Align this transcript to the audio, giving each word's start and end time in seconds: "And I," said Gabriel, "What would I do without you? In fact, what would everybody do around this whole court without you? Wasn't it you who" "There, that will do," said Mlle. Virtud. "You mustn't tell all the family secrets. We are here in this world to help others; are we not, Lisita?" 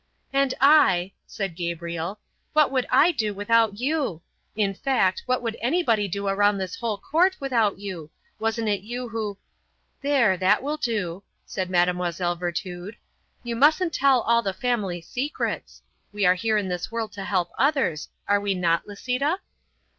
"And 0.33 0.55
I," 0.59 1.11
said 1.27 1.55
Gabriel, 1.55 2.19
"What 2.53 2.71
would 2.71 2.87
I 2.89 3.11
do 3.11 3.35
without 3.35 3.79
you? 3.79 4.23
In 4.55 4.73
fact, 4.73 5.21
what 5.27 5.43
would 5.43 5.53
everybody 5.61 6.07
do 6.07 6.27
around 6.27 6.57
this 6.57 6.75
whole 6.77 6.97
court 6.97 7.37
without 7.39 7.77
you? 7.77 8.09
Wasn't 8.39 8.67
it 8.67 8.81
you 8.81 9.09
who" 9.09 9.37
"There, 10.01 10.37
that 10.37 10.63
will 10.63 10.77
do," 10.77 11.21
said 11.45 11.69
Mlle. 11.69 12.35
Virtud. 12.35 12.95
"You 13.43 13.55
mustn't 13.55 13.93
tell 13.93 14.21
all 14.21 14.41
the 14.41 14.53
family 14.53 15.01
secrets. 15.01 15.83
We 16.11 16.25
are 16.25 16.33
here 16.33 16.57
in 16.57 16.67
this 16.67 16.91
world 16.91 17.11
to 17.11 17.23
help 17.23 17.51
others; 17.59 18.09
are 18.27 18.41
we 18.41 18.55
not, 18.55 18.87
Lisita?" 18.87 19.37